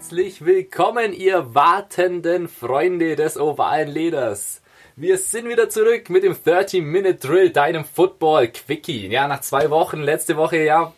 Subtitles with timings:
[0.00, 4.62] Herzlich willkommen, ihr wartenden Freunde des ovalen Leders.
[4.96, 9.08] Wir sind wieder zurück mit dem 30-Minute-Drill, deinem Football-Quickie.
[9.08, 10.94] Ja, nach zwei Wochen, letzte Woche, ja,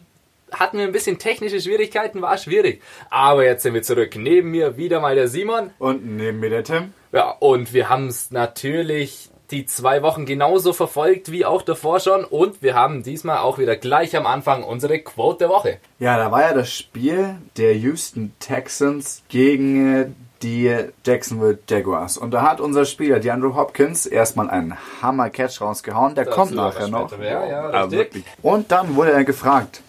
[0.52, 2.80] hatten wir ein bisschen technische Schwierigkeiten, war schwierig.
[3.10, 4.14] Aber jetzt sind wir zurück.
[4.14, 5.70] Neben mir wieder mal der Simon.
[5.80, 6.95] Und neben mir der Tim.
[7.10, 12.24] Ja, und wir haben es natürlich die zwei Wochen genauso verfolgt wie auch davor schon
[12.24, 15.79] und wir haben diesmal auch wieder gleich am Anfang unsere Quote der Woche.
[15.98, 20.07] Ja, da war ja das Spiel der Houston Texans gegen äh,
[20.43, 20.74] die
[21.05, 22.16] Jacksonville Jaguars.
[22.16, 26.15] Und da hat unser Spieler, die Andrew Hopkins, erstmal einen Hammer-Catch rausgehauen.
[26.15, 27.16] Der Dazu kommt nachher noch.
[27.16, 28.05] mehr, ja, Also.
[28.43, 29.82] Und dann wurde er gefragt,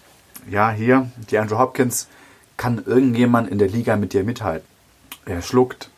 [0.49, 2.07] ja, hier, die Andrew Hopkins,
[2.57, 4.67] kann irgendjemand in der Liga mit dir mithalten?
[5.25, 5.89] Er schluckt,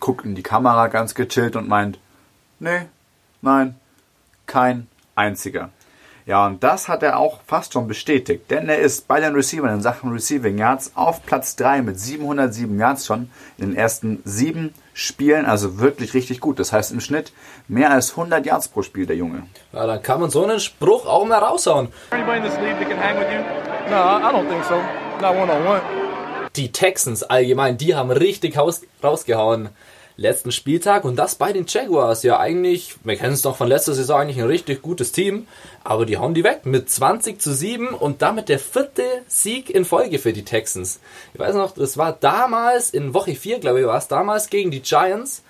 [0.00, 1.98] guckt in die Kamera ganz gechillt und meint,
[2.58, 2.82] nee,
[3.42, 3.76] nein,
[4.46, 5.70] kein einziger.
[6.24, 9.74] Ja, und das hat er auch fast schon bestätigt, denn er ist bei den Receivern
[9.74, 14.72] in Sachen Receiving Yards auf Platz 3 mit 707 Yards schon in den ersten sieben
[14.94, 16.60] Spielen, also wirklich richtig gut.
[16.60, 17.32] Das heißt im Schnitt
[17.66, 19.42] mehr als 100 Yards pro Spiel, der Junge.
[19.72, 21.88] Ja, dann kann man so einen Spruch auch mal raushauen.
[22.10, 23.40] Anybody in this league that can hang with you?
[23.90, 24.76] No, I I don't think so.
[25.20, 25.80] Not one on one.
[26.54, 28.56] Die Texans allgemein, die haben richtig
[29.02, 29.70] rausgehauen
[30.16, 32.22] letzten Spieltag und das bei den Jaguars.
[32.22, 35.46] Ja, eigentlich, wir kennen es doch von letzter Saison, eigentlich ein richtig gutes Team,
[35.84, 39.84] aber die hauen die weg mit 20 zu 7 und damit der vierte Sieg in
[39.84, 41.00] Folge für die Texans.
[41.34, 44.70] Ich weiß noch, das war damals in Woche 4, glaube ich, war es damals gegen
[44.70, 45.42] die Giants.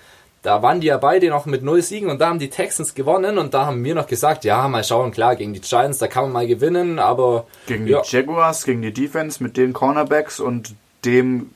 [0.43, 3.39] Da waren die ja beide noch mit null Siegen und da haben die Texans gewonnen
[3.39, 6.25] und da haben wir noch gesagt, ja, mal schauen, klar, gegen die Giants, da kann
[6.25, 10.75] man mal gewinnen, aber Gegen ja, die Jaguars, gegen die Defense mit den Cornerbacks und
[11.05, 11.51] dem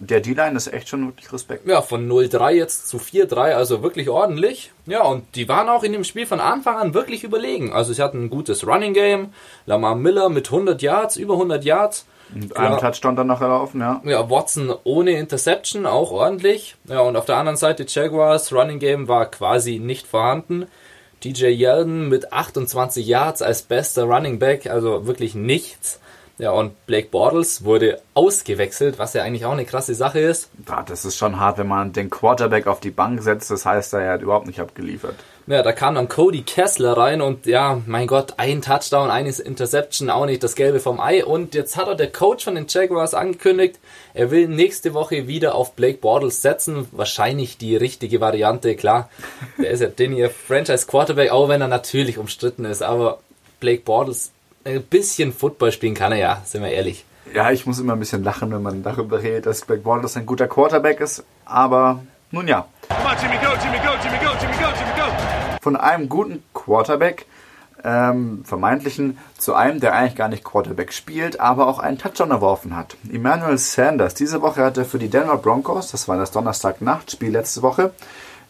[0.00, 1.66] der D-Line ist echt schon wirklich Respekt.
[1.66, 4.70] Ja, von 0-3 jetzt zu 4-3, also wirklich ordentlich.
[4.86, 7.72] Ja, und die waren auch in dem Spiel von Anfang an wirklich überlegen.
[7.72, 9.32] Also sie hatten ein gutes Running Game.
[9.66, 12.06] Lamar Miller mit 100 Yards, über 100 Yards.
[12.32, 14.02] Mit Touchdown dann noch erlaufen, ja.
[14.04, 16.76] Ja, Watson ohne Interception, auch ordentlich.
[16.84, 20.66] Ja, und auf der anderen Seite Jaguars, Running Game war quasi nicht vorhanden.
[21.24, 26.00] DJ Yeldon mit 28 Yards als bester Running Back, also wirklich nichts.
[26.38, 30.50] Ja, und Blake Bortles wurde ausgewechselt, was ja eigentlich auch eine krasse Sache ist.
[30.68, 33.50] Ja, Das ist schon hart, wenn man den Quarterback auf die Bank setzt.
[33.50, 35.16] Das heißt, er hat überhaupt nicht abgeliefert.
[35.48, 40.10] Ja, da kam dann Cody Kessler rein und ja, mein Gott, ein Touchdown, eine Interception,
[40.10, 41.24] auch nicht das Gelbe vom Ei.
[41.24, 43.80] Und jetzt hat er der Coach von den Jaguars angekündigt,
[44.14, 46.86] er will nächste Woche wieder auf Blake Bortles setzen.
[46.92, 49.08] Wahrscheinlich die richtige Variante, klar.
[49.56, 52.82] Der ist ja den ihr Franchise Quarterback, auch wenn er natürlich umstritten ist.
[52.82, 53.20] Aber
[53.58, 54.32] Blake Bortles,
[54.76, 57.04] ein bisschen Football spielen kann er ja, sind wir ehrlich.
[57.34, 60.26] Ja, ich muss immer ein bisschen lachen, wenn man darüber redet, dass Blake Bortles ein
[60.26, 61.24] guter Quarterback ist.
[61.44, 62.66] Aber nun ja,
[65.60, 67.26] von einem guten Quarterback,
[67.84, 72.76] ähm, vermeintlichen, zu einem, der eigentlich gar nicht Quarterback spielt, aber auch einen Touchdown erworfen
[72.76, 72.96] hat.
[73.12, 74.14] Emmanuel Sanders.
[74.14, 77.92] Diese Woche hat er für die Denver Broncos, das war das Donnerstag-Nachtspiel letzte Woche,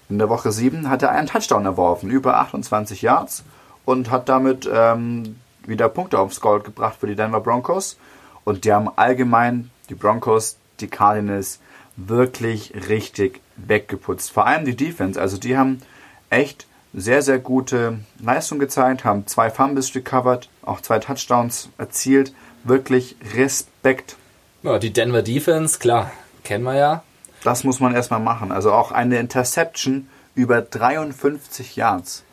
[0.08, 3.44] in der Woche 7 hat er einen Touchdown erworfen, über 28 Yards
[3.84, 5.36] und hat damit ähm,
[5.68, 7.98] wieder Punkte aufs Gold gebracht für die Denver Broncos.
[8.44, 11.60] Und die haben allgemein die Broncos, die Cardinals
[11.96, 14.30] wirklich richtig weggeputzt.
[14.32, 15.20] Vor allem die Defense.
[15.20, 15.82] Also die haben
[16.30, 22.32] echt sehr, sehr gute Leistung gezeigt, haben zwei Fumbles recovered, auch zwei Touchdowns erzielt.
[22.64, 24.16] Wirklich Respekt.
[24.62, 26.10] Ja, die Denver Defense, klar,
[26.44, 27.02] kennen wir ja.
[27.44, 28.50] Das muss man erstmal machen.
[28.50, 32.24] Also auch eine Interception über 53 Yards.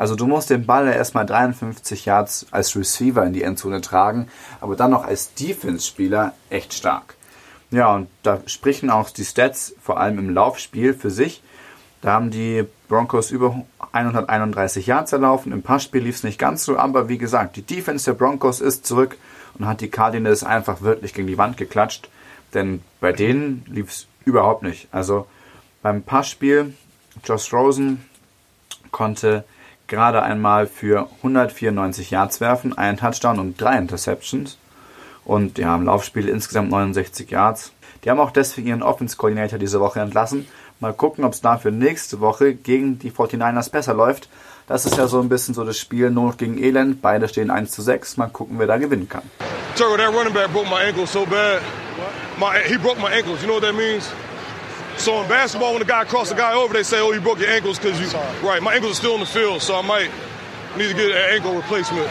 [0.00, 4.28] Also du musst den Ball ja erstmal 53 Yards als Receiver in die Endzone tragen,
[4.62, 7.16] aber dann noch als Defense-Spieler echt stark.
[7.70, 11.42] Ja, und da sprechen auch die Stats, vor allem im Laufspiel, für sich.
[12.00, 13.62] Da haben die Broncos über
[13.92, 15.52] 131 Yards erlaufen.
[15.52, 18.86] Im Passspiel lief es nicht ganz so, aber wie gesagt, die Defense der Broncos ist
[18.86, 19.18] zurück
[19.58, 22.08] und hat die Cardinals einfach wirklich gegen die Wand geklatscht.
[22.54, 24.88] Denn bei denen lief es überhaupt nicht.
[24.92, 25.26] Also
[25.82, 26.72] beim Passspiel,
[27.22, 28.02] Josh Rosen
[28.92, 29.44] konnte
[29.90, 34.56] gerade einmal für 194 Yards werfen, einen Touchdown und drei Interceptions.
[35.26, 37.72] Und ja, im Laufspiel insgesamt 69 Yards.
[38.02, 40.48] Die haben auch deswegen ihren Offense-Coordinator diese Woche entlassen.
[40.80, 44.30] Mal gucken, ob es dafür nächste Woche gegen die 49ers besser läuft.
[44.66, 47.02] Das ist ja so ein bisschen so das Spiel Not gegen Elend.
[47.02, 48.16] Beide stehen 1 zu 6.
[48.16, 49.22] Mal gucken, wer da gewinnen kann.
[49.76, 51.60] Turtle, that running back broke my ankles so bad.
[52.38, 53.42] My he broke my ankles.
[53.42, 54.10] You know what that means?
[55.00, 57.40] So in basketball, when the guy crossed the guy over, they say, "Oh, you broke
[57.40, 58.06] your ankles because you."
[58.46, 60.10] Right, my ankles are still in the field, so I might
[60.76, 62.06] need to get an ankle replacement.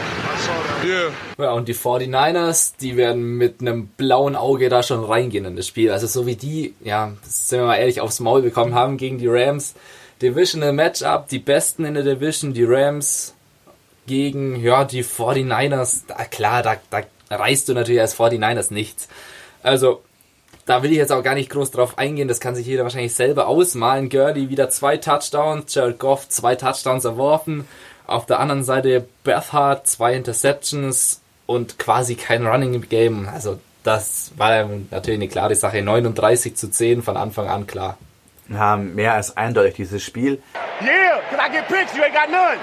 [0.83, 1.11] Yeah.
[1.37, 5.67] Ja, und die 49ers, die werden mit einem blauen Auge da schon reingehen in das
[5.67, 5.91] Spiel.
[5.91, 9.27] Also so wie die, ja, sind wir mal ehrlich, aufs Maul bekommen haben gegen die
[9.27, 9.75] Rams.
[10.19, 13.35] Divisional Matchup, die Besten in der Division, die Rams
[14.07, 16.05] gegen, ja, die 49ers.
[16.07, 19.07] Da, klar, da, da reißt du natürlich als 49ers nichts.
[19.61, 20.01] Also,
[20.69, 23.15] da will ich jetzt auch gar nicht groß drauf eingehen, das kann sich jeder wahrscheinlich
[23.15, 24.07] selber ausmalen.
[24.07, 27.67] Gurley wieder zwei Touchdowns, Jared Goff zwei Touchdowns erworfen.
[28.05, 33.27] Auf der anderen Seite Berthardt zwei Interceptions und quasi kein Running Game.
[33.27, 35.81] Also das war natürlich eine klare Sache.
[35.81, 37.97] 39 zu 10 von Anfang an klar.
[38.47, 40.39] Ja, mehr als eindeutig dieses Spiel.
[40.81, 42.59] Yeah, because I get picks, you ain't got none.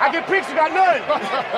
[0.00, 1.00] I get picks, you got none.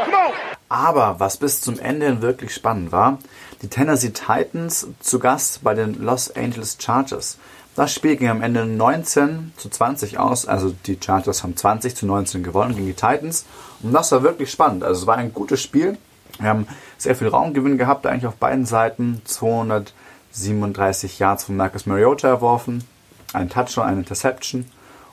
[0.05, 0.33] Come on.
[0.69, 3.19] Aber was bis zum Ende wirklich spannend war,
[3.63, 7.39] die Tennessee Titans zu Gast bei den Los Angeles Chargers.
[7.75, 10.47] Das Spiel ging am Ende 19 zu 20 aus.
[10.47, 13.47] Also die Chargers haben 20 zu 19 gewonnen gegen die Titans.
[13.83, 14.83] Und das war wirklich spannend.
[14.83, 15.97] Also es war ein gutes Spiel.
[16.39, 16.67] Wir haben
[16.97, 19.23] sehr viel Raumgewinn gehabt, eigentlich auf beiden Seiten.
[19.25, 22.85] 237 Yards von Marcus Mariota erworfen,
[23.33, 24.67] ein Touchdown, eine Interception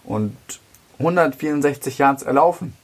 [0.03, 0.35] und
[0.99, 2.75] 164 Yards erlaufen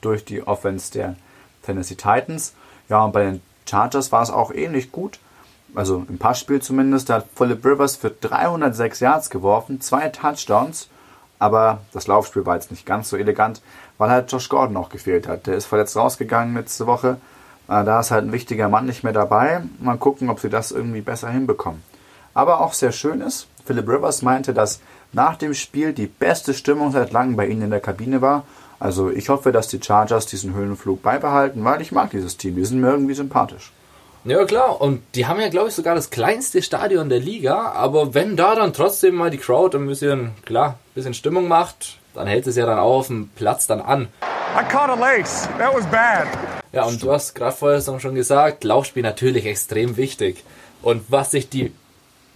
[0.00, 1.16] durch die Offense der
[1.64, 2.54] Tennessee Titans.
[2.88, 5.18] Ja, und bei den Chargers war es auch ähnlich gut.
[5.74, 7.10] Also im Passspiel zumindest.
[7.10, 10.88] Da hat Philip Rivers für 306 Yards geworfen, zwei Touchdowns.
[11.38, 13.62] Aber das Laufspiel war jetzt nicht ganz so elegant,
[13.96, 15.46] weil halt Josh Gordon auch gefehlt hat.
[15.46, 17.18] Der ist verletzt rausgegangen letzte Woche.
[17.68, 19.62] Äh, da ist halt ein wichtiger Mann nicht mehr dabei.
[19.78, 21.82] Mal gucken, ob sie das irgendwie besser hinbekommen.
[22.34, 24.80] Aber auch sehr schön ist, Philip Rivers meinte, dass
[25.12, 28.44] nach dem Spiel die beste Stimmung seit langem bei ihnen in der Kabine war.
[28.80, 32.56] Also ich hoffe, dass die Chargers diesen Höhenflug beibehalten, weil ich mag dieses Team.
[32.56, 33.72] Die sind mir irgendwie sympathisch.
[34.24, 38.14] Ja klar, und die haben ja, glaube ich, sogar das kleinste Stadion der Liga, aber
[38.14, 42.26] wenn da dann trotzdem mal die Crowd ein bisschen, klar, ein bisschen Stimmung macht, dann
[42.26, 44.08] hält es ja dann auch auf dem Platz dann an.
[44.56, 45.48] I caught a lace.
[45.56, 46.26] That was bad.
[46.72, 50.44] Ja, und du hast gerade vorher schon gesagt, Laufspiel natürlich extrem wichtig.
[50.82, 51.72] Und was sich die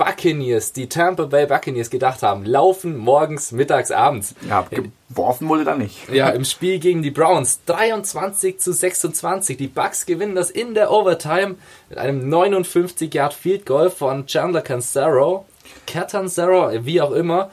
[0.04, 4.34] Buccaneers, die Tampa Bay Buccaneers gedacht haben, laufen morgens, mittags, abends.
[4.48, 4.66] Ja,
[5.08, 6.08] geworfen wurde da nicht.
[6.10, 9.56] Ja, im Spiel gegen die Browns 23 zu 26.
[9.56, 11.56] Die Bucks gewinnen das in der Overtime
[11.88, 15.46] mit einem 59 Yard Field Goal von Chandler Cancero.
[15.86, 17.50] Catanzaro, wie auch immer.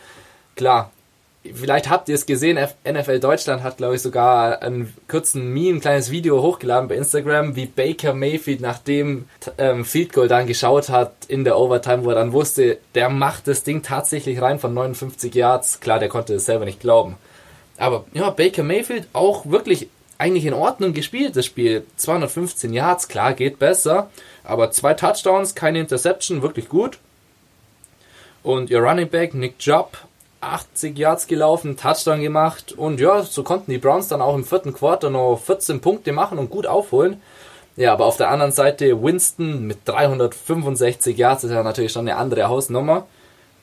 [0.56, 0.92] Klar,
[1.54, 5.82] vielleicht habt ihr es gesehen, NFL Deutschland hat, glaube ich, sogar einen kurzen Meme, ein
[5.82, 9.26] kleines Video hochgeladen bei Instagram, wie Baker Mayfield nach dem
[9.58, 13.48] ähm, Field Goal dann geschaut hat in der Overtime, wo er dann wusste, der macht
[13.48, 15.80] das Ding tatsächlich rein von 59 Yards.
[15.80, 17.16] Klar, der konnte es selber nicht glauben.
[17.78, 19.88] Aber ja, Baker Mayfield auch wirklich
[20.18, 21.86] eigentlich in Ordnung gespielt, das Spiel.
[21.96, 24.10] 215 Yards, klar, geht besser.
[24.44, 27.00] Aber zwei Touchdowns, keine Interception, wirklich gut.
[28.44, 29.98] Und ihr Running Back, Nick Jubb,
[30.42, 34.74] 80 Yards gelaufen, Touchdown gemacht und ja, so konnten die Browns dann auch im vierten
[34.74, 37.22] Quarter noch 14 Punkte machen und gut aufholen.
[37.76, 42.18] Ja, aber auf der anderen Seite Winston mit 365 Yards ist ja natürlich schon eine
[42.18, 43.06] andere Hausnummer.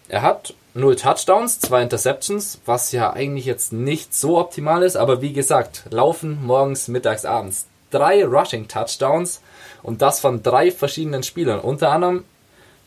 [0.08, 5.20] Er hat 0 Touchdowns, 2 Interceptions, was ja eigentlich jetzt nicht so optimal ist, aber
[5.22, 7.66] wie gesagt, laufen morgens, mittags, abends.
[7.90, 9.40] Drei Rushing Touchdowns
[9.82, 12.24] und das von drei verschiedenen Spielern, unter anderem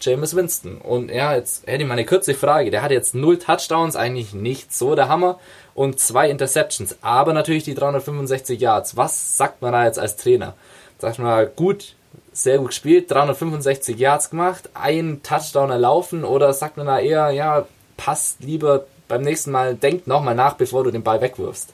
[0.02, 0.78] James Winston.
[0.78, 2.72] Und ja, jetzt hätte ich mal eine kurze Frage.
[2.72, 5.40] Der hat jetzt null Touchdowns, eigentlich nicht so der Hammer.
[5.76, 8.98] Und zwei Interceptions, aber natürlich die 365 Yards.
[8.98, 10.56] Was sagt man da jetzt als Trainer?
[10.98, 11.96] Sagt man, gut,
[12.34, 17.66] sehr gut gespielt, 365 Yards gemacht, ein Touchdown erlaufen oder sagt man da eher, ja,
[17.98, 21.74] passt lieber beim nächsten Mal, denk nochmal nach, bevor du den Ball wegwirfst?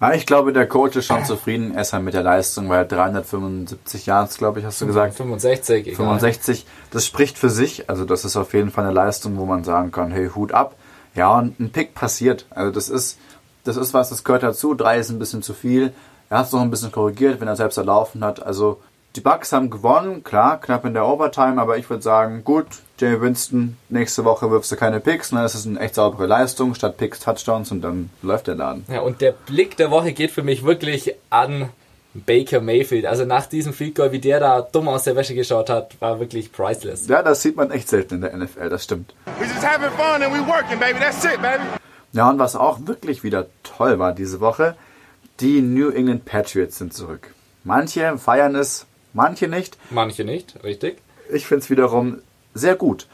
[0.00, 4.38] Ja, ich glaube, der Coach ist schon zufrieden erstmal mit der Leistung, weil 375 Yards,
[4.38, 5.14] glaube ich, hast du gesagt.
[5.14, 5.96] 65, egal.
[5.96, 7.90] 65, das spricht für sich.
[7.90, 10.76] Also das ist auf jeden Fall eine Leistung, wo man sagen kann, hey, Hut ab.
[11.14, 12.46] Ja, und ein Pick passiert.
[12.48, 13.18] Also das ist,
[13.64, 14.74] das ist was, das gehört dazu.
[14.74, 15.92] Drei ist ein bisschen zu viel.
[16.30, 18.42] Er hat es noch ein bisschen korrigiert, wenn er selbst erlaufen hat.
[18.42, 18.80] Also
[19.16, 22.66] die Bucks haben gewonnen, klar, knapp in der Overtime, aber ich würde sagen, gut,
[22.98, 25.42] Jamie Winston, nächste Woche wirfst du keine Picks, ne?
[25.42, 28.84] das ist eine echt saubere Leistung, statt Picks Touchdowns und dann läuft der Laden.
[28.88, 31.70] Ja, und der Blick der Woche geht für mich wirklich an
[32.14, 33.06] Baker Mayfield.
[33.06, 36.20] Also nach diesem Field Goal, wie der da dumm aus der Wäsche geschaut hat, war
[36.20, 37.08] wirklich priceless.
[37.08, 39.14] Ja, das sieht man echt selten in der NFL, das stimmt.
[39.38, 40.98] We just having fun and we working, baby.
[41.00, 41.62] That's it, baby.
[42.12, 44.76] Ja, und was auch wirklich wieder toll war diese Woche,
[45.38, 47.32] die New England Patriots sind zurück.
[47.62, 49.76] Manche feiern es, manche nicht.
[49.90, 50.98] Manche nicht, richtig.
[51.32, 52.18] Ich finde es wiederum
[52.54, 53.06] sehr gut.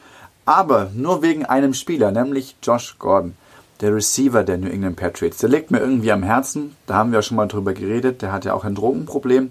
[0.44, 3.36] Aber nur wegen einem Spieler, nämlich Josh Gordon,
[3.80, 5.38] der Receiver der New England Patriots.
[5.38, 6.76] Der liegt mir irgendwie am Herzen.
[6.86, 8.22] Da haben wir ja schon mal drüber geredet.
[8.22, 9.50] Der hat ja auch ein Drogenproblem.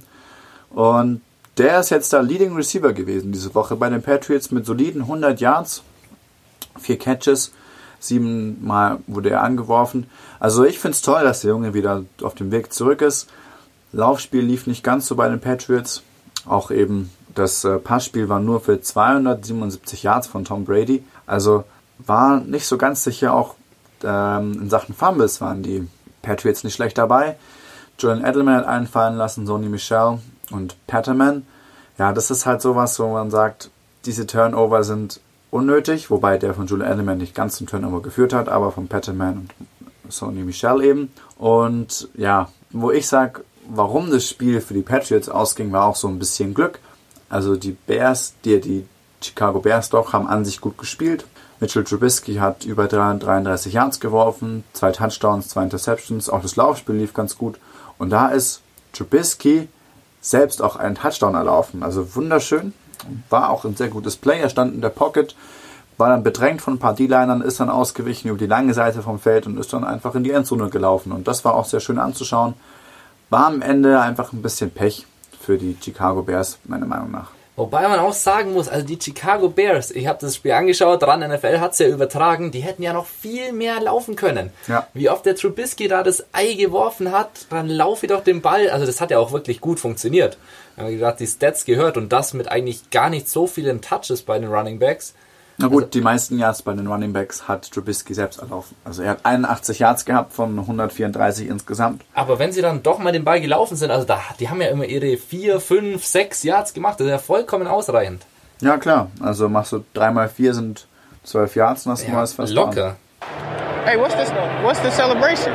[0.71, 1.21] Und
[1.57, 5.39] der ist jetzt der Leading Receiver gewesen diese Woche bei den Patriots mit soliden 100
[5.39, 5.83] Yards,
[6.77, 7.53] vier Catches,
[7.99, 10.09] siebenmal wurde er angeworfen.
[10.39, 13.29] Also ich finde es toll, dass der Junge wieder auf dem Weg zurück ist.
[13.93, 16.03] Laufspiel lief nicht ganz so bei den Patriots.
[16.45, 21.03] Auch eben das äh, Passspiel war nur für 277 Yards von Tom Brady.
[21.25, 21.65] Also
[21.99, 23.33] war nicht so ganz sicher.
[23.33, 23.55] Auch
[24.03, 25.87] ähm, in Sachen Fumbles waren die
[26.21, 27.35] Patriots nicht schlecht dabei.
[27.99, 30.19] Julian Edelman hat einen fallen lassen, Sony Michel
[30.51, 31.45] und Patterman.
[31.97, 33.69] Ja, das ist halt sowas, wo man sagt,
[34.05, 38.49] diese Turnover sind unnötig, wobei der von Julian Edelman nicht ganz zum Turnover geführt hat,
[38.49, 39.49] aber von Petterman
[40.03, 41.11] und Sony Michel eben.
[41.37, 46.07] Und ja, wo ich sage, warum das Spiel für die Patriots ausging, war auch so
[46.07, 46.79] ein bisschen Glück.
[47.29, 48.85] Also die Bears, die, die
[49.21, 51.25] Chicago Bears doch, haben an sich gut gespielt.
[51.59, 57.13] Mitchell Trubisky hat über 33 Yards geworfen, zwei Touchdowns, zwei Interceptions, auch das Laufspiel lief
[57.13, 57.59] ganz gut.
[57.97, 58.61] Und da ist
[58.93, 59.69] Trubisky
[60.21, 61.83] selbst auch einen Touchdown erlaufen.
[61.83, 62.73] Also wunderschön.
[63.29, 64.39] War auch ein sehr gutes Play.
[64.39, 65.35] Er stand in der Pocket,
[65.97, 69.19] war dann bedrängt von ein paar D-Linern, ist dann ausgewichen über die lange Seite vom
[69.19, 71.11] Feld und ist dann einfach in die Endzone gelaufen.
[71.11, 72.55] Und das war auch sehr schön anzuschauen.
[73.29, 75.05] War am Ende einfach ein bisschen Pech
[75.39, 77.31] für die Chicago Bears, meiner Meinung nach.
[77.57, 81.21] Wobei man auch sagen muss, also die Chicago Bears, ich habe das Spiel angeschaut, dran
[81.21, 84.51] NFL hat es ja übertragen, die hätten ja noch viel mehr laufen können.
[84.67, 84.87] Ja.
[84.93, 88.69] Wie oft der Trubisky da das Ei geworfen hat, dann laufe ich doch den Ball.
[88.69, 90.37] Also das hat ja auch wirklich gut funktioniert.
[90.75, 94.23] Wir haben gerade die Stats gehört und das mit eigentlich gar nicht so vielen Touches
[94.23, 95.13] bei den Running Backs.
[95.57, 98.75] Na gut, die meisten Yards bei den Running Backs hat Trubisky selbst erlaufen.
[98.83, 102.03] Also er hat 81 Yards gehabt von 134 insgesamt.
[102.13, 104.67] Aber wenn sie dann doch mal den Ball gelaufen sind, also da, die haben ja
[104.67, 108.23] immer ihre 4, 5, 6 Yards gemacht, das ist ja vollkommen ausreichend.
[108.59, 110.87] Ja klar, also machst du 3 mal 4 sind
[111.23, 112.97] 12 Yards und hast du mal das fast locker.
[113.85, 114.31] Hey, what's this?
[114.61, 115.53] What's the celebration?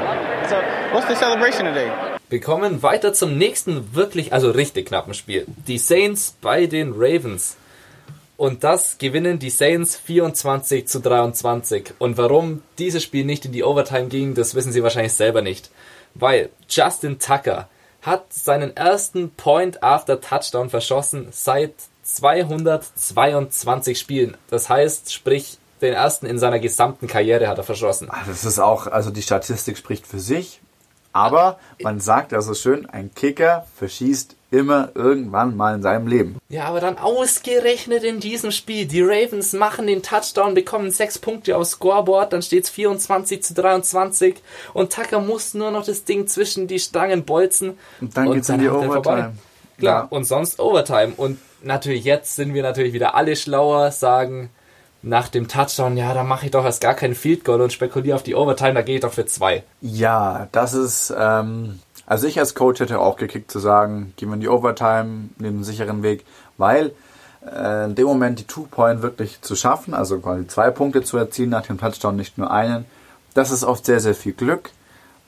[0.48, 0.56] So,
[0.92, 1.90] what's the celebration today?
[2.28, 5.46] Wir kommen weiter zum nächsten wirklich, also richtig knappen Spiel.
[5.66, 7.56] Die Saints bei den Ravens.
[8.40, 11.92] Und das gewinnen die Saints 24 zu 23.
[11.98, 15.70] Und warum dieses Spiel nicht in die Overtime ging, das wissen sie wahrscheinlich selber nicht.
[16.14, 17.68] Weil Justin Tucker
[18.00, 24.38] hat seinen ersten Point after Touchdown verschossen seit 222 Spielen.
[24.48, 28.08] Das heißt, sprich, den ersten in seiner gesamten Karriere hat er verschossen.
[28.10, 30.62] Ah, Das ist auch, also die Statistik spricht für sich.
[31.12, 36.38] Aber man sagt ja so schön, ein Kicker verschießt immer irgendwann mal in seinem Leben.
[36.48, 38.86] Ja, aber dann ausgerechnet in diesem Spiel.
[38.86, 44.36] Die Ravens machen den Touchdown, bekommen sechs Punkte aufs Scoreboard, dann steht's 24 zu 23
[44.74, 47.78] und Tucker muss nur noch das Ding zwischen die Stangen bolzen.
[48.00, 48.74] Und dann geht's in die er.
[48.76, 49.34] Overtime.
[49.78, 50.06] Klar, Ja.
[50.10, 51.12] und sonst Overtime.
[51.16, 54.50] Und natürlich jetzt sind wir natürlich wieder alle schlauer, sagen
[55.02, 58.14] nach dem Touchdown, ja, da mache ich doch erst gar keinen Field Goal und spekuliere
[58.16, 59.62] auf die Overtime, da gehe ich doch für zwei.
[59.80, 61.78] Ja, das ist, ähm,
[62.10, 65.58] also ich als Coach hätte auch gekickt zu sagen, gehen wir in die Overtime, nehmen
[65.58, 66.24] einen sicheren Weg,
[66.58, 66.90] weil
[67.46, 71.50] äh, in dem Moment die Two-Point wirklich zu schaffen, also quasi zwei Punkte zu erzielen
[71.50, 72.84] nach dem Touchdown, nicht nur einen,
[73.34, 74.70] das ist oft sehr, sehr viel Glück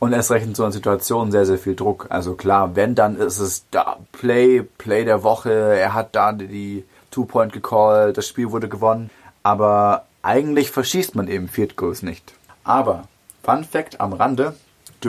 [0.00, 2.06] und erst recht in so einer Situation sehr, sehr viel Druck.
[2.08, 6.84] Also klar, wenn, dann ist es da Play, Play der Woche, er hat da die
[7.12, 9.08] Two-Point gecallt, das Spiel wurde gewonnen,
[9.44, 12.34] aber eigentlich verschießt man eben Field Goals nicht.
[12.64, 13.04] Aber,
[13.44, 14.56] Fun Fact am Rande,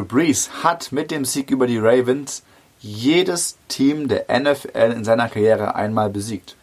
[0.02, 2.44] Brees hat mit dem Sieg über die Ravens
[2.80, 6.56] jedes Team der NFL in seiner Karriere einmal besiegt.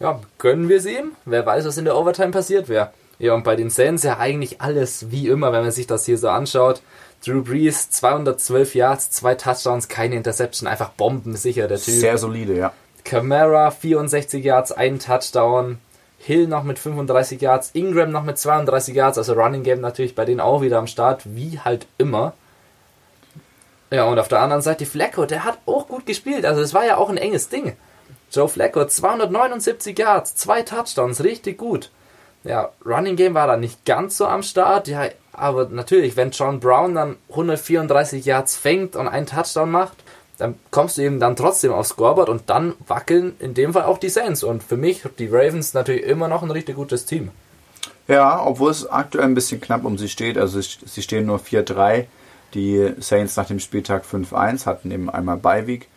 [0.00, 1.12] Ja, können wir sehen.
[1.24, 2.90] Wer weiß, was in der Overtime passiert wäre.
[3.18, 6.18] Ja, und bei den Saints ja eigentlich alles wie immer, wenn man sich das hier
[6.18, 6.82] so anschaut.
[7.24, 11.94] Drew Brees, 212 Yards, zwei Touchdowns, keine Interception, einfach bombensicher der Typ.
[11.94, 12.72] Sehr solide, ja.
[13.04, 15.78] Camara, 64 Yards, ein Touchdown.
[16.18, 20.24] Hill noch mit 35 Yards, Ingram noch mit 32 Yards, also Running Game natürlich bei
[20.24, 22.32] denen auch wieder am Start, wie halt immer.
[23.92, 26.86] Ja, und auf der anderen Seite Flacco, der hat auch gut gespielt, also es war
[26.86, 27.76] ja auch ein enges Ding.
[28.32, 31.90] Joe Flacco, 279 Yards, zwei Touchdowns, richtig gut.
[32.42, 36.58] Ja, Running Game war da nicht ganz so am Start, ja, aber natürlich, wenn John
[36.58, 39.98] Brown dann 134 Yards fängt und einen Touchdown macht,
[40.38, 43.98] dann kommst du eben dann trotzdem aufs Scoreboard und dann wackeln in dem Fall auch
[43.98, 44.42] die Saints.
[44.42, 47.30] Und für mich, die Ravens, natürlich immer noch ein richtig gutes Team.
[48.08, 50.38] Ja, obwohl es aktuell ein bisschen knapp um sie steht.
[50.38, 52.06] Also sie stehen nur 4-3.
[52.54, 55.88] Die Saints nach dem Spieltag 5-1 hatten eben einmal Beiweek.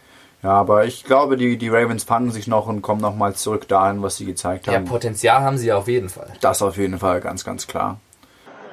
[0.43, 4.01] Ja, aber ich glaube, die, die Ravens fangen sich noch und kommen nochmal zurück dahin,
[4.03, 4.85] was sie gezeigt Ja, haben.
[4.85, 6.31] Potenzial haben sie ja auf jeden Fall.
[6.41, 7.99] das auf jeden Fall ganz, ganz klar.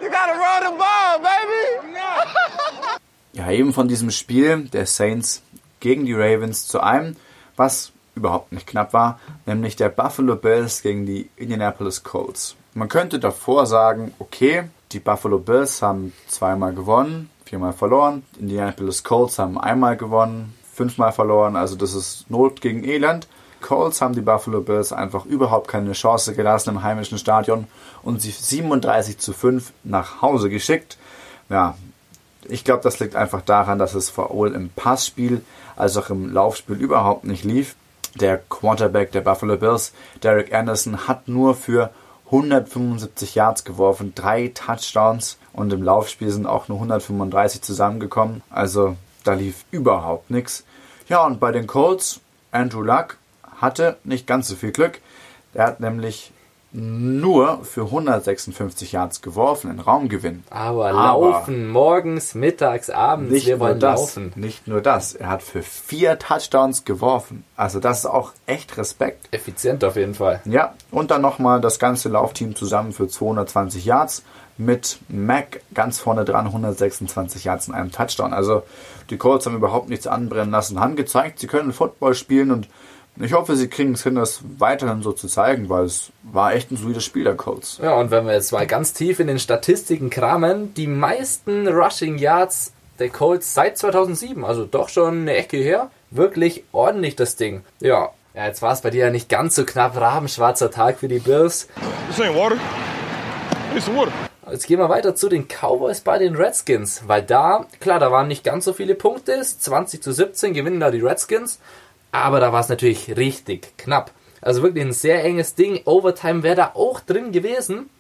[0.01, 1.97] You gotta run the ball, baby.
[3.35, 5.43] Ja, eben von diesem Spiel der Saints
[5.81, 7.17] gegen die Ravens zu einem,
[7.57, 12.57] was überhaupt nicht knapp war, nämlich der Buffalo Bills gegen die Indianapolis Colts.
[12.75, 19.39] Man könnte davor sagen, okay, die Buffalo Bills haben zweimal gewonnen, viermal verloren, Indianapolis Colts
[19.39, 23.29] haben einmal gewonnen, fünfmal verloren, also das ist Not gegen Elend.
[23.61, 27.67] Colts haben die Buffalo Bills einfach überhaupt keine Chance gelassen im heimischen Stadion
[28.03, 30.99] und sie 37 zu 5 nach Hause geschickt.
[31.49, 31.77] Ja,
[32.49, 35.43] ich glaube, das liegt einfach daran, dass es sowohl im Passspiel
[35.77, 37.77] als auch im Laufspiel überhaupt nicht lief.
[38.17, 41.91] Der Quarterback der Buffalo Bills, Derek Anderson, hat nur für
[42.33, 48.43] 175 Yards geworfen, drei Touchdowns und im Laufspiel sind auch nur 135 zusammengekommen.
[48.49, 50.65] Also da lief überhaupt nichts.
[51.09, 52.21] Ja, und bei den Colts,
[52.51, 53.19] Andrew Luck
[53.61, 55.01] hatte nicht ganz so viel Glück.
[55.53, 56.33] Er hat nämlich
[56.73, 60.43] nur für 156 Yards geworfen in Raumgewinn.
[60.49, 64.33] Aber, laufen morgens, mittags, abends, Nicht wir nur wollen das, laufen.
[64.37, 67.45] nicht nur das, er hat für vier Touchdowns geworfen.
[67.57, 69.29] Also das ist auch echt Respekt.
[69.33, 70.41] Effizient auf jeden Fall.
[70.47, 74.23] Ja, und dann nochmal das ganze Laufteam zusammen für 220 Yards
[74.57, 78.33] mit Mac ganz vorne dran, 126 Yards in einem Touchdown.
[78.33, 78.63] Also
[79.11, 82.69] die Colts haben überhaupt nichts anbrennen lassen, haben gezeigt, sie können Football spielen und
[83.21, 86.71] ich hoffe, sie kriegen es hin, das weiterhin so zu zeigen, weil es war echt
[86.71, 87.79] ein solides Spiel der Colts.
[87.83, 92.17] Ja, und wenn wir jetzt mal ganz tief in den Statistiken kramen, die meisten Rushing
[92.17, 97.63] Yards der Colts seit 2007, also doch schon eine Ecke her, wirklich ordentlich das Ding.
[97.81, 101.09] Ja, ja jetzt war es bei dir ja nicht ganz so knapp, rabenschwarzer Tag für
[101.09, 101.69] die Bills.
[102.09, 102.57] This ain't water.
[103.77, 104.13] It's water.
[104.51, 108.29] Jetzt gehen wir weiter zu den Cowboys bei den Redskins, weil da, klar, da waren
[108.29, 111.59] nicht ganz so viele Punkte, 20 zu 17 gewinnen da die Redskins,
[112.13, 114.13] aber da war es natürlich richtig knapp.
[114.41, 117.91] Also wirklich ein sehr enges Ding, Overtime wäre da auch drin gewesen,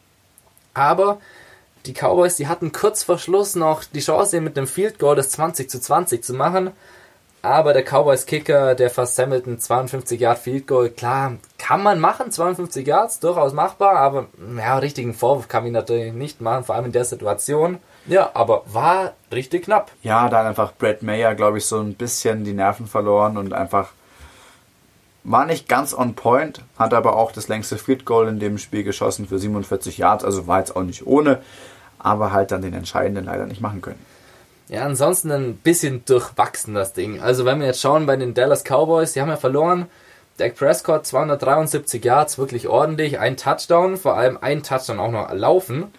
[0.75, 1.19] aber
[1.87, 5.31] die Cowboys, die hatten kurz vor Schluss noch die Chance mit dem Field Goal das
[5.31, 6.71] 20 zu 20 zu machen,
[7.43, 12.31] aber der Cowboys Kicker, der versammelt ein 52 Yard Field Goal, klar, kann man machen,
[12.31, 14.27] 52 Yards, durchaus machbar, aber
[14.57, 17.79] ja, richtigen Vorwurf kann ich natürlich nicht machen, vor allem in der Situation.
[18.07, 19.93] Ja, aber war richtig knapp.
[20.03, 23.53] Ja, da hat einfach Brad Mayer, glaube ich, so ein bisschen die Nerven verloren und
[23.53, 23.91] einfach
[25.25, 28.83] war nicht ganz on point, hat aber auch das längste Field Goal in dem Spiel
[28.83, 31.41] geschossen für 47 Yards, also war jetzt auch nicht ohne,
[31.99, 34.05] aber halt dann den entscheidenden leider nicht machen können.
[34.69, 37.21] Ja, ansonsten ein bisschen durchwachsen das Ding.
[37.21, 39.87] Also wenn wir jetzt schauen bei den Dallas Cowboys, die haben ja verloren.
[40.39, 45.93] Dak Prescott 273 Yards, wirklich ordentlich, ein Touchdown, vor allem ein Touchdown auch noch laufen.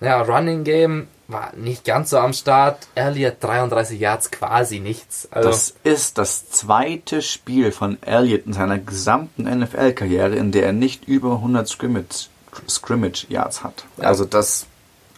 [0.00, 2.88] Ja, Running Game war nicht ganz so am Start.
[2.94, 5.28] Elliott 33 Yards, quasi nichts.
[5.30, 10.72] Also Das ist das zweite Spiel von Elliott in seiner gesamten NFL-Karriere, in der er
[10.72, 12.28] nicht über 100 Scrimmage,
[12.68, 13.84] Scrimmage Yards hat.
[13.98, 14.66] Also das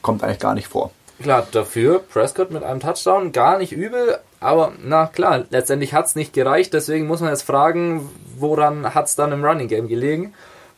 [0.02, 0.90] kommt eigentlich gar nicht vor.
[1.22, 6.32] Klar, dafür Prescott mit einem Touchdown, gar nicht übel, aber na klar, letztendlich hat's nicht
[6.32, 8.08] gereicht, deswegen muss man jetzt fragen,
[8.38, 10.32] woran hat's dann im Running Game gelegen?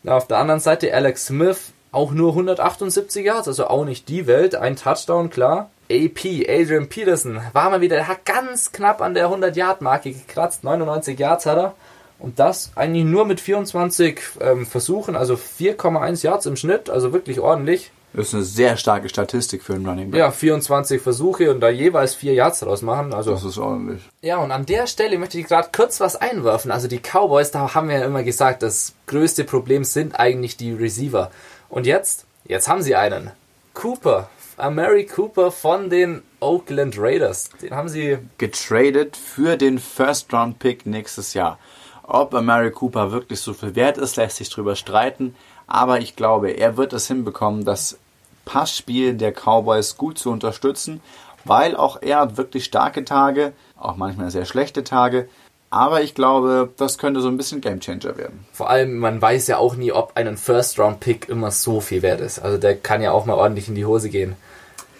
[0.05, 4.55] Auf der anderen Seite Alex Smith, auch nur 178 Yards, also auch nicht die Welt,
[4.55, 5.71] ein Touchdown, klar.
[5.91, 11.19] AP, Adrian Peterson, war mal wieder, er hat ganz knapp an der 100-Yard-Marke gekratzt, 99
[11.19, 11.75] Yards hat er.
[12.19, 17.41] Und das eigentlich nur mit 24 ähm, Versuchen, also 4,1 Yards im Schnitt, also wirklich
[17.41, 17.91] ordentlich.
[18.15, 20.21] Das ist eine sehr starke Statistik für einen Running Back.
[20.21, 23.15] Ja, 24 Versuche und da jeweils vier Yards draus machen.
[23.15, 24.03] Also Das ist ordentlich.
[24.21, 26.71] ja, und an der Stelle möchte ich gerade kurz was einwerfen.
[26.71, 30.73] Also die Cowboys, da haben wir ja immer gesagt, das größte Problem sind eigentlich die
[30.73, 31.31] Receiver.
[31.73, 33.31] Und jetzt, jetzt haben sie einen.
[33.73, 37.49] Cooper, Amari Cooper von den Oakland Raiders.
[37.63, 41.59] Den haben sie Getradet für den First-Round-Pick nächstes Jahr.
[42.03, 45.35] Ob Amari Cooper wirklich so viel wert ist, lässt sich drüber streiten.
[45.67, 47.97] Aber ich glaube, er wird es hinbekommen, das
[48.45, 51.01] Passspiel der Cowboys gut zu unterstützen,
[51.47, 55.27] weil auch er hat wirklich starke Tage, auch manchmal sehr schlechte Tage.
[55.73, 58.45] Aber ich glaube, das könnte so ein bisschen Gamechanger werden.
[58.53, 62.41] Vor allem, man weiß ja auch nie, ob einen First-Round-Pick immer so viel wert ist.
[62.41, 64.37] Also der kann ja auch mal ordentlich in die Hose gehen.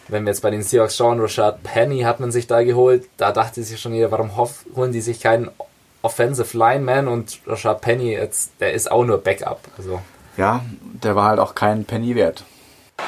[0.09, 3.07] Wenn wir jetzt bei den Seahawks schauen, Rashad Penny hat man sich da geholt.
[3.19, 4.31] Da dachte sich schon jeder, warum
[4.75, 5.51] holen die sich keinen
[6.01, 9.61] Offensive Lineman und Rashad Penny, jetzt, der ist auch nur Backup.
[9.77, 10.01] Also
[10.39, 12.45] Ja, der war halt auch kein Penny wert.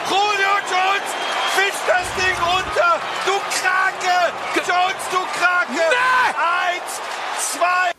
[0.06, 1.10] Julio Jones,
[1.56, 3.00] fisch das Ding runter!
[3.24, 4.32] Du Krake!
[4.54, 5.82] Jones, du Krake!
[6.36, 7.00] Eins,
[7.52, 7.90] zwei!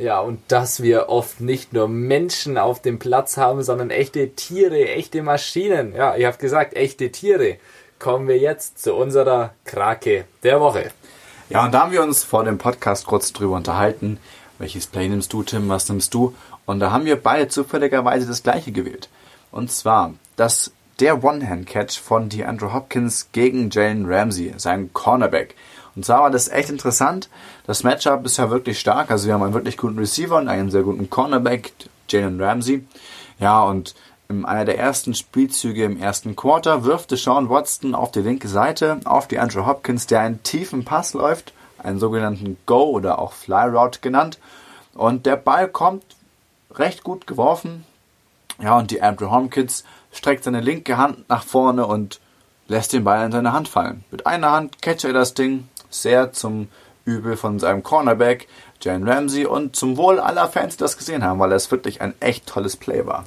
[0.00, 4.88] Ja, und dass wir oft nicht nur Menschen auf dem Platz haben, sondern echte Tiere,
[4.88, 5.94] echte Maschinen.
[5.94, 7.58] Ja, ihr habt gesagt, echte Tiere.
[7.98, 10.90] Kommen wir jetzt zu unserer Krake der Woche.
[11.50, 14.18] Ja, und da haben wir uns vor dem Podcast kurz drüber unterhalten.
[14.58, 15.68] Welches Play nimmst du, Tim?
[15.68, 16.34] Was nimmst du?
[16.64, 19.10] Und da haben wir beide zufälligerweise das gleiche gewählt.
[19.50, 25.56] Und zwar das, der One-Hand-Catch von DeAndre Hopkins gegen Jalen Ramsey, sein Cornerback.
[26.00, 27.28] Und zwar war das echt interessant.
[27.66, 29.10] Das Matchup ist ja wirklich stark.
[29.10, 31.74] Also wir haben einen wirklich guten Receiver und einen sehr guten Cornerback,
[32.08, 32.86] Jalen Ramsey.
[33.38, 33.94] Ja, und
[34.30, 39.00] in einer der ersten Spielzüge im ersten Quarter wirft Sean Watson auf die linke Seite
[39.04, 43.68] auf die Andrew Hopkins, der einen tiefen Pass läuft, einen sogenannten Go oder auch Fly
[43.68, 44.38] Route genannt.
[44.94, 46.04] Und der Ball kommt
[46.72, 47.84] recht gut geworfen.
[48.58, 52.20] Ja, und die Andrew Hopkins streckt seine linke Hand nach vorne und
[52.70, 54.04] lässt den Ball in seine Hand fallen.
[54.12, 56.68] Mit einer Hand catcht er das Ding, sehr zum
[57.04, 58.46] Übel von seinem Cornerback,
[58.80, 62.14] Jalen Ramsey, und zum Wohl aller Fans, die das gesehen haben, weil es wirklich ein
[62.20, 63.24] echt tolles Play war.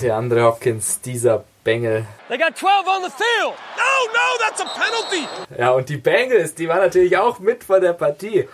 [0.00, 2.06] Der andere Hopkins, dieser Bengel.
[2.28, 3.54] They got 12 on the field!
[3.76, 5.28] No, no, that's a penalty!
[5.58, 8.48] Ja, und die Bengals, die waren natürlich auch mit vor der Partie.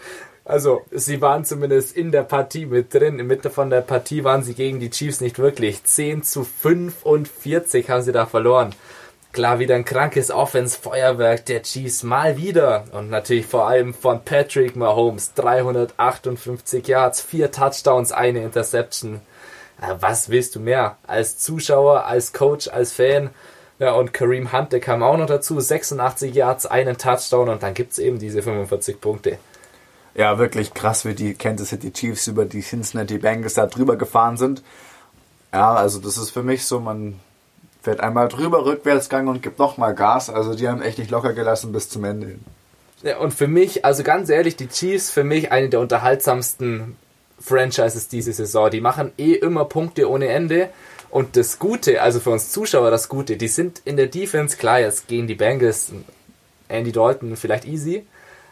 [0.45, 3.19] Also, sie waren zumindest in der Partie mit drin.
[3.19, 5.85] In Mitte von der Partie waren sie gegen die Chiefs nicht wirklich.
[5.85, 8.75] 10 zu 45 haben sie da verloren.
[9.33, 12.85] Klar, wieder ein krankes Offense-Feuerwerk der Chiefs mal wieder.
[12.93, 15.33] Und natürlich vor allem von Patrick Mahomes.
[15.33, 19.23] 358 Yards, 4 Touchdowns, eine Interception.
[20.01, 20.99] Was willst du mehr?
[21.07, 23.31] Als Zuschauer, als Coach, als Fan.
[23.79, 25.59] Ja, und Kareem Hunt, der kam auch noch dazu.
[25.59, 29.39] 86 Yards, einen Touchdown und dann gibt's eben diese 45 Punkte.
[30.15, 34.37] Ja, wirklich krass, wie die Kansas City Chiefs über die Cincinnati Bengals da drüber gefahren
[34.37, 34.63] sind.
[35.55, 37.19] Ja, also das ist für mich so, man
[37.83, 40.31] fährt einmal drüber, Rückwärtsgang und gibt nochmal Gas.
[40.31, 42.45] Also die haben echt nicht locker gelassen bis zum Ende hin.
[43.03, 46.97] Ja, und für mich, also ganz ehrlich, die Chiefs für mich eine der unterhaltsamsten
[47.41, 48.71] Franchises diese Saison.
[48.71, 50.69] Die machen eh immer Punkte ohne Ende.
[51.11, 54.81] Und das Gute, also für uns Zuschauer das Gute, die sind in der Defense, klar,
[54.81, 55.93] jetzt gehen die Bengals,
[56.69, 58.07] Andy Dalton vielleicht easy,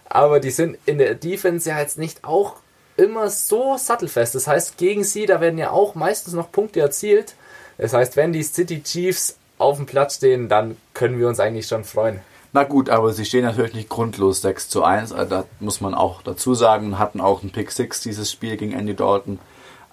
[0.05, 2.57] aber die sind in der Defense ja jetzt nicht auch
[2.99, 4.35] immer so sattelfest.
[4.35, 7.35] Das heißt, gegen sie, da werden ja auch meistens noch Punkte erzielt.
[7.81, 11.67] Das heißt, wenn die City Chiefs auf dem Platz stehen, dann können wir uns eigentlich
[11.67, 12.21] schon freuen.
[12.53, 15.13] Na gut, aber sie stehen natürlich nicht grundlos 6 zu 1.
[15.13, 18.73] Also da muss man auch dazu sagen, hatten auch einen Pick 6 dieses Spiel gegen
[18.73, 19.39] Andy Dalton.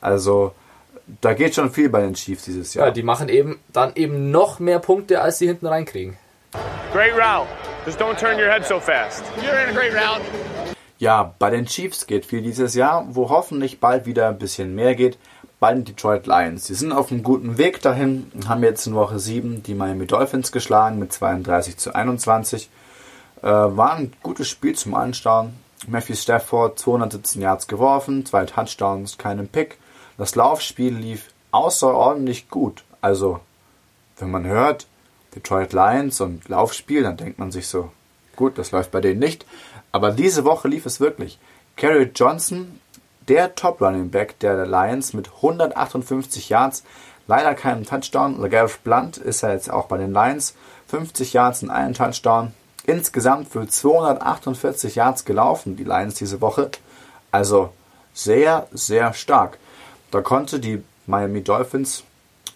[0.02, 0.54] Also
[1.22, 2.88] da geht schon viel bei den Chiefs dieses Jahr.
[2.88, 6.18] Ja, die machen eben dann eben noch mehr Punkte, als sie hinten reinkriegen.
[6.92, 7.48] Great route.
[7.86, 9.24] Just don't turn your head so fast.
[9.38, 10.22] You're in a great route.
[11.00, 14.96] Ja, bei den Chiefs geht viel dieses Jahr, wo hoffentlich bald wieder ein bisschen mehr
[14.96, 15.18] geht.
[15.60, 16.68] Bei den Detroit Lions.
[16.68, 20.52] Sie sind auf einem guten Weg dahin, haben jetzt in Woche 7 die Miami Dolphins
[20.52, 22.70] geschlagen mit 32 zu 21.
[23.42, 25.54] Äh, war ein gutes Spiel zum Anschauen.
[25.88, 29.78] Matthew Stafford 217 Yards geworfen, zwei Touchdowns, keinen Pick.
[30.18, 32.84] Das Laufspiel lief außerordentlich gut.
[33.02, 33.40] Also,
[34.18, 34.88] wenn man hört,
[35.36, 37.92] Detroit Lions und Laufspiel, dann denkt man sich so,
[38.36, 39.46] gut, das läuft bei denen nicht.
[39.92, 41.40] Aber diese Woche lief es wirklich.
[41.76, 42.80] Kerry Johnson,
[43.28, 46.84] der Top Running Back der Lions mit 158 Yards,
[47.28, 48.42] leider keinen Touchdown.
[48.42, 50.56] LeGarrette Blunt ist ja jetzt auch bei den Lions,
[50.88, 52.54] 50 Yards und einen Touchdown.
[52.86, 56.72] Insgesamt für 248 Yards gelaufen, die Lions diese Woche.
[57.32, 57.72] Also
[58.14, 59.58] sehr, sehr stark.
[60.12, 62.04] Da konnte die Miami Dolphins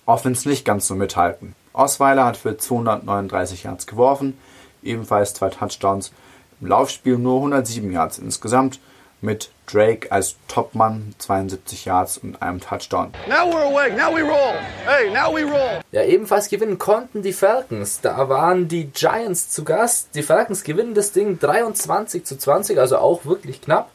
[0.06, 1.56] Offense nicht ganz so mithalten.
[1.74, 4.38] Osweiler hat für 239 Yards geworfen,
[4.84, 6.12] ebenfalls zwei Touchdowns.
[6.60, 8.80] Im Laufspiel nur 107 Yards insgesamt
[9.22, 13.14] mit Drake als Topmann 72 Yards und einem Touchdown.
[13.28, 13.96] Now we're awake.
[13.96, 14.56] Now we roll.
[14.86, 15.82] Hey, now we roll.
[15.92, 18.02] Ja, ebenfalls gewinnen konnten die Falcons.
[18.02, 20.10] Da waren die Giants zu Gast.
[20.16, 23.92] Die Falcons gewinnen das Ding 23 zu 20, also auch wirklich knapp.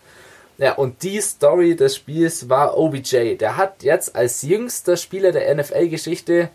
[0.59, 3.37] Ja, und die Story des Spiels war OBJ.
[3.37, 6.49] Der hat jetzt als jüngster Spieler der NFL-Geschichte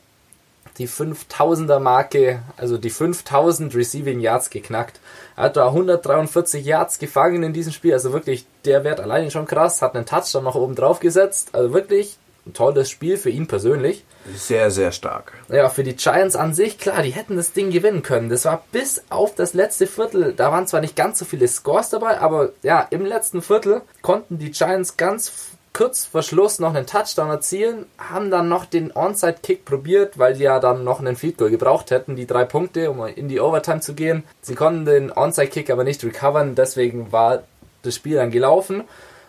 [0.78, 5.00] die 5000er Marke, also die 5000 Receiving Yards geknackt.
[5.36, 9.46] Er hat da 143 Yards gefangen in diesem Spiel, also wirklich der Wert alleine schon
[9.46, 13.48] krass, hat einen Touchdown noch oben drauf gesetzt, also wirklich ein tolles Spiel für ihn
[13.48, 14.04] persönlich.
[14.36, 15.34] Sehr, sehr stark.
[15.50, 18.30] Ja, für die Giants an sich, klar, die hätten das Ding gewinnen können.
[18.30, 21.90] Das war bis auf das letzte Viertel, da waren zwar nicht ganz so viele Scores
[21.90, 26.86] dabei, aber ja, im letzten Viertel konnten die Giants ganz kurz vor Schluss noch einen
[26.86, 31.38] Touchdown erzielen, haben dann noch den Onside-Kick probiert, weil die ja dann noch einen Field
[31.38, 34.24] Goal gebraucht hätten, die drei Punkte, um in die Overtime zu gehen.
[34.42, 37.44] Sie konnten den Onside-Kick aber nicht recovern, deswegen war
[37.84, 38.84] das Spiel dann gelaufen.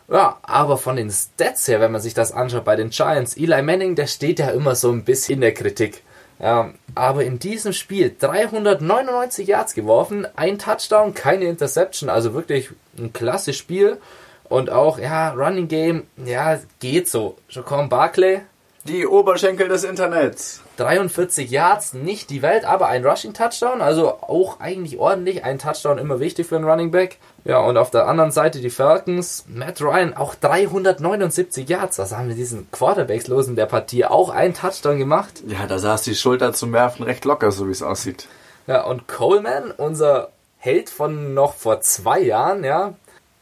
[0.08, 3.62] Ja, aber von den Stats her, wenn man sich das anschaut bei den Giants, Eli
[3.62, 6.02] Manning, der steht ja immer so ein bisschen in der Kritik.
[6.38, 13.12] Ja, aber in diesem Spiel 399 Yards geworfen, ein Touchdown, keine Interception, also wirklich ein
[13.12, 13.98] klasse Spiel.
[14.52, 17.38] Und auch, ja, Running Game, ja, geht so.
[17.48, 18.42] Jacon Barclay,
[18.84, 20.60] Die Oberschenkel des Internets.
[20.76, 25.42] 43 Yards, nicht die Welt, aber ein Rushing Touchdown, also auch eigentlich ordentlich.
[25.42, 27.16] Ein Touchdown immer wichtig für einen Running Back.
[27.44, 31.96] Ja, und auf der anderen Seite die Falcons, Matt Ryan auch 379 Yards.
[31.96, 35.42] Das haben wir diesen Quarterbacks los in der Partie auch einen Touchdown gemacht.
[35.46, 38.28] Ja, da saß die Schulter zum Werfen recht locker, so wie es aussieht.
[38.66, 42.92] Ja, und Coleman, unser Held von noch vor zwei Jahren, ja,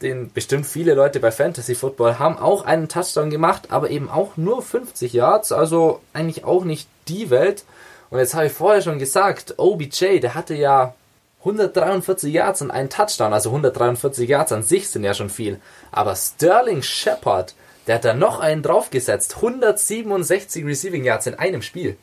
[0.03, 4.37] den bestimmt viele Leute bei Fantasy Football haben auch einen Touchdown gemacht, aber eben auch
[4.37, 7.65] nur 50 Yards, also eigentlich auch nicht die Welt.
[8.09, 10.95] Und jetzt habe ich vorher schon gesagt, OBJ, der hatte ja
[11.41, 15.61] 143 Yards und einen Touchdown, also 143 Yards an sich sind ja schon viel.
[15.93, 17.55] Aber Sterling Shepard,
[17.87, 21.97] der hat da noch einen draufgesetzt, 167 Receiving Yards in einem Spiel.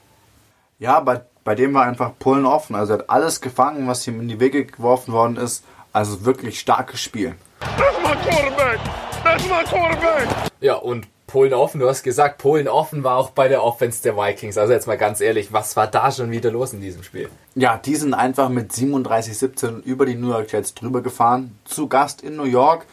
[0.80, 2.76] Ja, bei, bei dem war einfach Pullen offen.
[2.76, 5.64] Also er hat alles gefangen, was ihm in die Wege geworfen worden ist.
[5.98, 7.34] Also wirklich starkes Spiel.
[7.60, 8.80] That's my quarterback.
[9.24, 10.28] That's my quarterback.
[10.62, 14.16] Ja, und Polen offen, du hast gesagt, Polen offen war auch bei der Offense der
[14.16, 14.60] Vikings.
[14.60, 17.30] Also jetzt mal ganz ehrlich, was war da schon wieder los in diesem Spiel?
[17.56, 21.58] Ja, die sind einfach mit 37-17 über die New York Jets drüber gefahren.
[21.66, 22.86] Zu Gast in New York.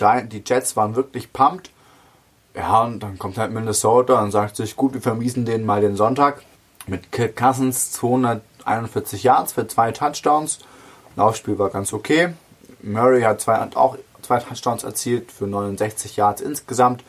[0.00, 1.70] Die Jets waren wirklich pumped.
[2.56, 5.94] Ja, und dann kommt halt Minnesota und sagt sich, gut, wir vermiesen denen mal den
[5.94, 6.42] Sonntag.
[6.88, 10.58] Mit Kirk Cousins 241 Yards für zwei Touchdowns.
[11.14, 12.30] Laufspiel war ganz okay.
[12.82, 17.02] Murray hat zwei, auch zwei Touchdowns erzielt für 69 Yards insgesamt.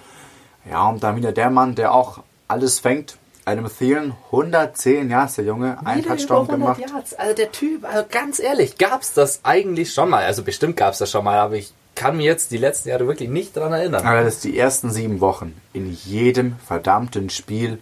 [0.70, 3.18] Ja, und dann wieder der Mann, der auch alles fängt.
[3.46, 6.80] Adam Thielen, 110 Yards, der Junge, ein Touchdown über 100 gemacht.
[6.80, 7.14] Yards.
[7.16, 10.24] Also der Typ, also ganz ehrlich, gab's das eigentlich schon mal?
[10.24, 13.30] Also bestimmt gab's das schon mal, aber ich kann mir jetzt die letzten Jahre wirklich
[13.30, 14.06] nicht dran erinnern.
[14.06, 17.80] Aber das ist die ersten sieben Wochen in jedem verdammten Spiel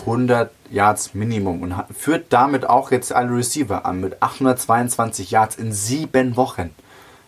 [0.00, 5.72] 100 Yards Minimum und führt damit auch jetzt alle Receiver an mit 822 Yards in
[5.72, 6.74] sieben Wochen.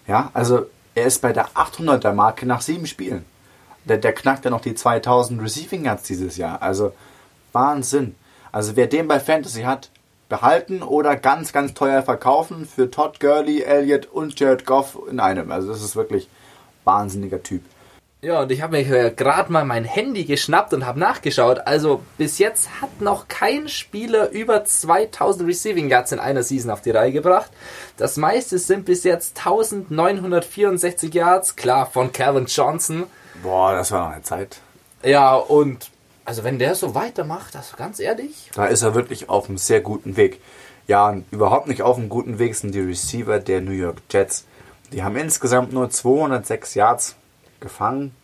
[0.08, 3.24] Ja, also er ist bei der 800er Marke nach sieben Spielen.
[3.84, 6.60] Der, der knackt ja noch die 2000 Receiving Yards dieses Jahr.
[6.62, 6.92] Also
[7.52, 8.16] Wahnsinn.
[8.50, 9.90] Also wer den bei Fantasy hat,
[10.28, 15.52] behalten oder ganz, ganz teuer verkaufen für Todd Gurley, Elliott und Jared Goff in einem.
[15.52, 16.28] Also das ist wirklich
[16.84, 17.62] wahnsinniger Typ.
[18.20, 21.60] Ja, und ich habe mir gerade mal mein Handy geschnappt und habe nachgeschaut.
[21.66, 26.80] Also bis jetzt hat noch kein Spieler über 2000 Receiving Yards in einer Season auf
[26.80, 27.52] die Reihe gebracht.
[27.96, 33.04] Das meiste sind bis jetzt 1964 Yards, klar, von Calvin Johnson.
[33.40, 34.58] Boah, das war noch eine Zeit.
[35.04, 35.88] Ja, und
[36.24, 39.80] also wenn der so weitermacht, also ganz ehrlich, Da ist er wirklich auf einem sehr
[39.80, 40.40] guten Weg.
[40.88, 44.44] Ja, und überhaupt nicht auf einem guten Weg sind die Receiver der New York Jets.
[44.90, 47.14] Die haben insgesamt nur 206 Yards
[47.60, 48.14] gefangen.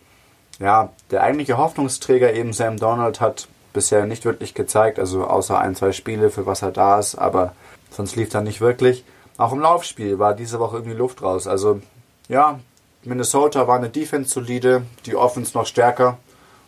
[0.59, 5.75] Ja, der eigentliche Hoffnungsträger eben Sam Donald hat bisher nicht wirklich gezeigt, also außer ein,
[5.75, 7.55] zwei Spiele, für was er da ist, aber
[7.91, 9.05] sonst lief er nicht wirklich.
[9.37, 11.49] Auch im Laufspiel war diese Woche irgendwie Luft raus.
[11.49, 11.81] Also
[12.29, 12.61] ja,
[13.03, 16.19] Minnesota war eine Defense solide, die Offense noch stärker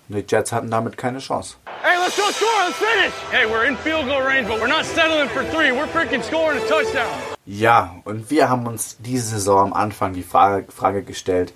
[0.08, 1.56] und die Jets hatten damit keine Chance.
[1.82, 2.48] Hey, let's go score.
[2.66, 3.12] Let's finish.
[3.30, 5.70] Hey, we're in field goal range, but we're not settling for three.
[5.70, 7.06] We're freaking scoring a touchdown.
[7.44, 11.52] Ja, und wir haben uns diese Saison am Anfang die Frage, Frage gestellt,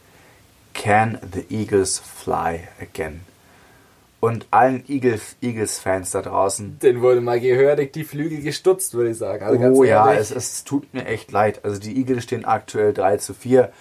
[0.74, 3.22] can the Eagles fly again?
[4.20, 9.16] Und allen Eagles- Eagles-Fans da draußen, den wurde mal gehörig die Flügel gestutzt, würde ich
[9.18, 9.42] sagen.
[9.44, 11.64] Also oh ja, es, es tut mir echt leid.
[11.64, 13.72] Also die Eagles stehen aktuell 3 zu 4.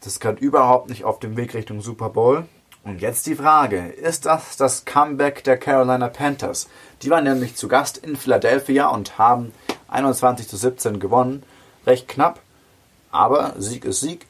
[0.00, 2.46] Das kann überhaupt nicht auf dem Weg Richtung Super Bowl.
[2.84, 6.68] Und jetzt die Frage, ist das das Comeback der Carolina Panthers?
[7.02, 9.52] Die waren nämlich zu Gast in Philadelphia und haben
[9.88, 11.42] 21 zu 17 gewonnen.
[11.86, 12.40] Recht knapp,
[13.10, 14.26] aber Sieg ist Sieg.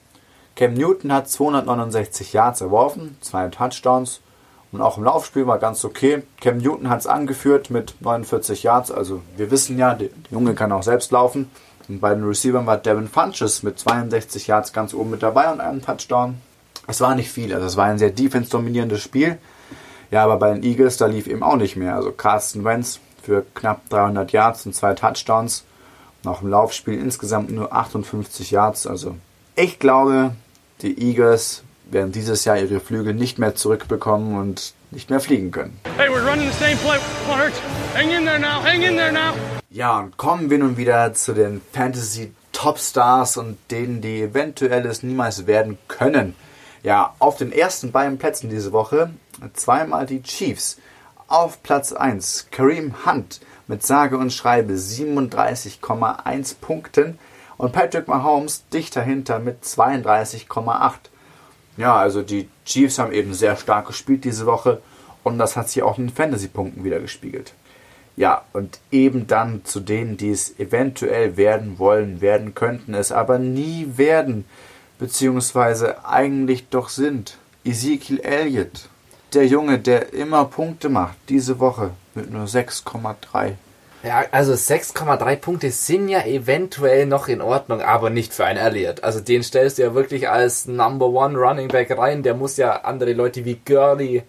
[0.56, 4.20] Cam Newton hat 269 Yards erworfen, zwei Touchdowns
[4.72, 6.22] und auch im Laufspiel war ganz okay.
[6.40, 10.72] Cam Newton hat es angeführt mit 49 Yards, also wir wissen ja, der Junge kann
[10.72, 11.50] auch selbst laufen.
[11.88, 15.60] Und bei den Receivern war Devin Funches mit 62 Yards ganz oben mit dabei und
[15.60, 16.36] einem Touchdown.
[16.86, 19.38] Es war nicht viel, also es war ein sehr defense-dominierendes Spiel.
[20.10, 21.96] Ja, aber bei den Eagles, da lief eben auch nicht mehr.
[21.96, 25.64] Also Carsten Wentz für knapp 300 Yards und zwei Touchdowns.
[26.22, 28.86] Und auch im Laufspiel insgesamt nur 58 Yards.
[28.86, 29.16] Also
[29.56, 30.32] ich glaube,
[30.82, 35.78] die Eagles werden dieses Jahr ihre Flügel nicht mehr zurückbekommen und nicht mehr fliegen können.
[35.96, 36.98] Hey, we're running the same play.
[37.24, 37.60] Come on, Hurts.
[37.94, 38.62] Hang in there now.
[38.62, 39.34] Hang in there now.
[39.70, 45.02] Ja, und kommen wir nun wieder zu den Fantasy Topstars und denen, die eventuell es
[45.02, 46.34] niemals werden können.
[46.82, 49.10] Ja, auf den ersten beiden Plätzen diese Woche
[49.54, 50.78] zweimal die Chiefs.
[51.28, 57.18] Auf Platz 1 Kareem Hunt mit sage und schreibe 37,1 Punkten
[57.56, 60.92] und Patrick Mahomes dicht dahinter mit 32,8.
[61.76, 64.82] Ja, also die Chiefs haben eben sehr stark gespielt diese Woche
[65.22, 67.54] und das hat sich auch in Fantasy-Punkten wieder gespiegelt.
[68.16, 73.38] Ja, und eben dann zu denen, die es eventuell werden wollen, werden könnten, es aber
[73.38, 74.44] nie werden,
[74.98, 77.38] beziehungsweise eigentlich doch sind.
[77.64, 78.88] Ezekiel Elliott,
[79.32, 83.54] der Junge, der immer Punkte macht, diese Woche mit nur 6,3.
[84.02, 89.04] Ja, also 6,3 Punkte sind ja eventuell noch in Ordnung, aber nicht für einen Elliott.
[89.04, 92.24] Also den stellst du ja wirklich als Number One Running Back rein.
[92.24, 94.24] Der muss ja andere Leute wie Gurley,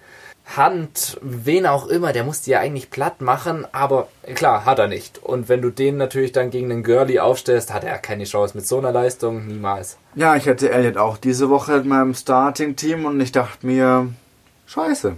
[0.57, 4.87] Hunt, wen auch immer, der muss die ja eigentlich platt machen, aber klar, hat er
[4.87, 5.17] nicht.
[5.23, 8.67] Und wenn du den natürlich dann gegen den Gurley aufstellst, hat er keine Chance mit
[8.67, 9.97] so einer Leistung, niemals.
[10.15, 14.09] Ja, ich hatte Elliott auch diese Woche in meinem Starting-Team und ich dachte mir,
[14.67, 15.15] scheiße,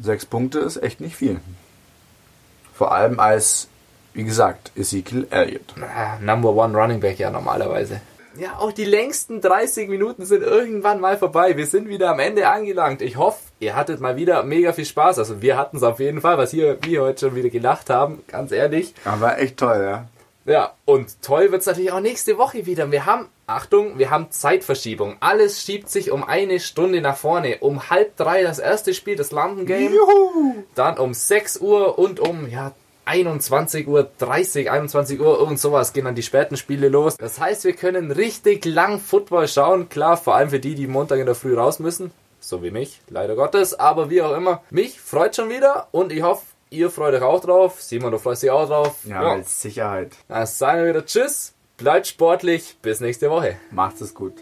[0.00, 1.40] sechs Punkte ist echt nicht viel.
[2.74, 3.68] Vor allem als,
[4.16, 5.74] wie gesagt, Ezekiel Elliott.
[5.80, 8.00] Ah, Number One Running Back ja normalerweise.
[8.38, 11.56] Ja, auch die längsten 30 Minuten sind irgendwann mal vorbei.
[11.56, 13.02] Wir sind wieder am Ende angelangt.
[13.02, 15.18] Ich hoffe, ihr hattet mal wieder mega viel Spaß.
[15.18, 18.22] Also wir hatten es auf jeden Fall, was hier wir heute schon wieder gelacht haben,
[18.26, 18.94] ganz ehrlich.
[19.04, 20.06] Aber echt toll, ja.
[20.46, 22.90] Ja, und toll wird's natürlich auch nächste Woche wieder.
[22.90, 25.16] Wir haben, Achtung, wir haben Zeitverschiebung.
[25.20, 27.58] Alles schiebt sich um eine Stunde nach vorne.
[27.60, 29.92] Um halb drei das erste Spiel, das London Game.
[30.74, 32.72] Dann um 6 Uhr und um, ja,
[33.06, 37.16] 21.30 Uhr 21 Uhr, irgend sowas gehen dann die späten Spiele los.
[37.16, 39.88] Das heißt, wir können richtig lang Football schauen.
[39.88, 42.10] Klar, vor allem für die, die Montag in der Früh raus müssen.
[42.40, 43.74] So wie mich, leider Gottes.
[43.74, 47.40] Aber wie auch immer, mich freut schon wieder und ich hoffe, ihr freut euch auch
[47.40, 47.80] drauf.
[47.80, 48.96] Simon, du freust dich auch drauf.
[49.04, 49.36] Ja, ja.
[49.36, 50.16] mit Sicherheit.
[50.28, 53.56] Dann sagen wir wieder Tschüss, bleibt sportlich, bis nächste Woche.
[53.70, 54.34] Macht es gut.